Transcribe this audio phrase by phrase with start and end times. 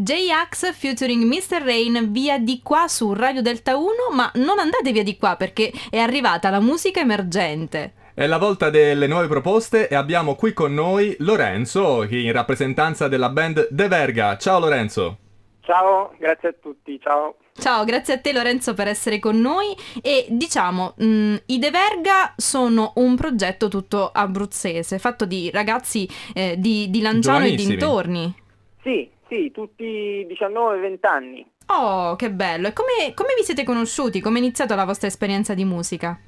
[0.00, 1.60] J-Ax featuring Mr.
[1.60, 5.72] Rain via di qua su Radio Delta 1, ma non andate via di qua perché
[5.90, 7.94] è arrivata la musica emergente.
[8.14, 13.28] È la volta delle nuove proposte e abbiamo qui con noi Lorenzo in rappresentanza della
[13.30, 14.36] band De Verga.
[14.36, 15.18] Ciao Lorenzo.
[15.62, 17.34] Ciao, grazie a tutti, ciao.
[17.54, 22.34] Ciao, grazie a te Lorenzo per essere con noi e diciamo, mh, i De Verga
[22.36, 28.32] sono un progetto tutto abruzzese, fatto di ragazzi eh, di, di Lanciano e dintorni.
[28.80, 31.50] Sì, sì, tutti 19-20 anni.
[31.66, 32.68] Oh, che bello!
[32.68, 34.20] E come, come, vi siete conosciuti?
[34.20, 36.18] Come è iniziata la vostra esperienza di musica?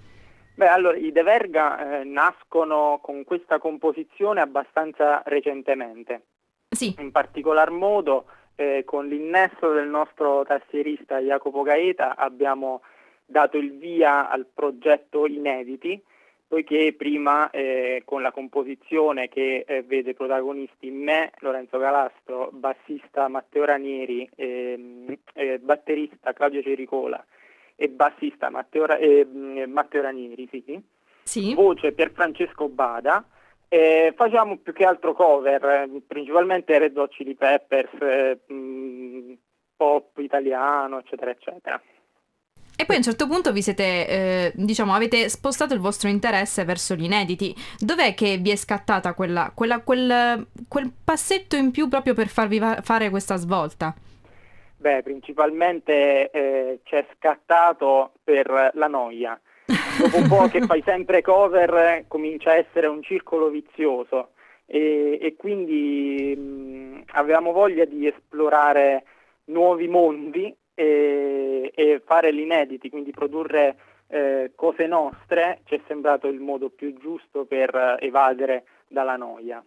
[0.55, 6.23] Beh, allora, i De Verga eh, nascono con questa composizione abbastanza recentemente.
[6.69, 6.95] Sì.
[6.99, 12.83] In particolar modo eh, con l'innesto del nostro tastierista Jacopo Gaeta abbiamo
[13.25, 16.01] dato il via al progetto Inediti,
[16.51, 23.65] poiché prima eh, con la composizione che eh, vede protagonisti me, Lorenzo Galastro, bassista Matteo
[23.65, 25.17] Ranieri, ehm,
[25.61, 27.25] batterista Claudio Cericola
[27.77, 28.85] e bassista Matteo,
[29.69, 30.83] Matteo Ranieri, sì.
[31.23, 31.55] Sì.
[31.55, 33.25] voce per Francesco Bada,
[33.69, 39.33] eh, facciamo più che altro cover, eh, principalmente Red Hot Chili Peppers, eh, mh, mm,
[39.77, 41.81] pop italiano, eccetera, eccetera.
[42.81, 46.65] E poi a un certo punto vi siete, eh, diciamo, avete spostato il vostro interesse
[46.65, 47.55] verso gli inediti.
[47.79, 52.59] Dov'è che vi è scattata quella, quella, quel, quel passetto in più proprio per farvi
[52.59, 53.95] va- fare questa svolta?
[54.79, 59.39] Beh, principalmente eh, c'è scattato per la noia
[59.99, 64.31] dopo un po' che fai sempre cover comincia a essere un circolo vizioso
[64.65, 69.05] e, e quindi mh, avevamo voglia di esplorare
[69.51, 72.47] nuovi mondi e, e fare gli
[72.89, 73.77] quindi produrre
[74.09, 79.63] eh, cose nostre ci è sembrato il modo più giusto per evadere dalla noia.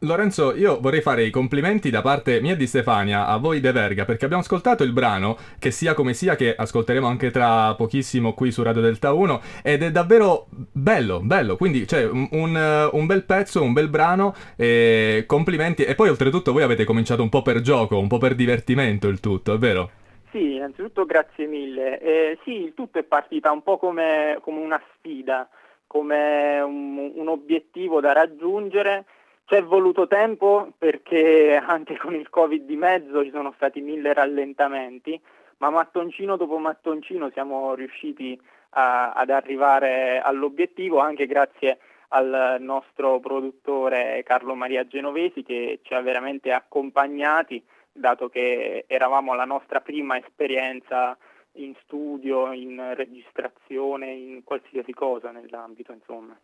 [0.00, 4.04] Lorenzo, io vorrei fare i complimenti da parte mia di Stefania a voi De Verga
[4.04, 8.50] perché abbiamo ascoltato il brano, che sia come sia, che ascolteremo anche tra pochissimo qui
[8.50, 13.62] su Radio Delta 1 ed è davvero bello, bello, quindi cioè un, un bel pezzo,
[13.62, 17.98] un bel brano, e complimenti e poi oltretutto voi avete cominciato un po' per gioco,
[17.98, 19.90] un po' per divertimento il tutto, è vero?
[20.30, 21.98] Sì, innanzitutto grazie mille.
[22.00, 25.48] Eh, sì, il tutto è partita un po' come, come una sfida,
[25.86, 29.06] come un, un obiettivo da raggiungere
[29.48, 34.12] ci è voluto tempo perché anche con il Covid di mezzo ci sono stati mille
[34.12, 35.18] rallentamenti,
[35.58, 38.38] ma mattoncino dopo mattoncino siamo riusciti
[38.70, 41.78] a, ad arrivare all'obiettivo anche grazie
[42.08, 47.64] al nostro produttore Carlo Maria Genovesi che ci ha veramente accompagnati
[47.98, 51.16] dato che eravamo alla nostra prima esperienza
[51.52, 56.38] in studio, in registrazione, in qualsiasi cosa nell'ambito insomma.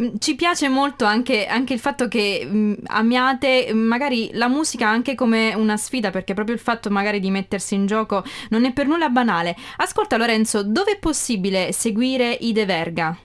[0.00, 4.86] Mm, ci piace molto anche, anche, il fatto che mh, mm, amiate magari la musica
[4.88, 8.72] anche come una sfida, perché proprio il fatto magari di mettersi in gioco non è
[8.72, 9.54] per nulla banale.
[9.78, 13.16] Ascolta Lorenzo, dove è possibile seguire i De Verga?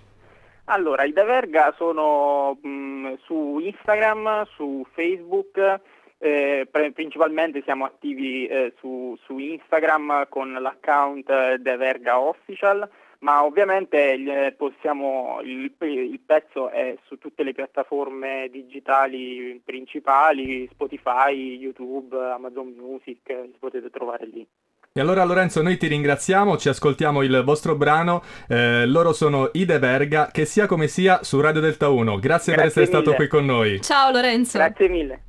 [0.65, 5.81] Allora, i De Verga sono mh, mm, su Instagram, su Facebook,
[6.17, 12.89] eh, principalmente siamo attivi eh, su, su, Instagram con l'account De Verga Official
[13.19, 22.15] ma ovviamente possiamo, il, il, pezzo è su tutte le piattaforme digitali principali, Spotify, YouTube,
[22.17, 24.47] Amazon Music, li potete trovare lì.
[24.97, 29.79] E allora Lorenzo noi ti ringraziamo, ci ascoltiamo il vostro brano, eh, loro sono Ide
[29.79, 32.17] Verga, che sia come sia su Radio Delta 1.
[32.17, 33.01] Grazie, Grazie per essere mille.
[33.01, 33.81] stato qui con noi.
[33.81, 34.57] Ciao Lorenzo.
[34.57, 35.23] Grazie mille.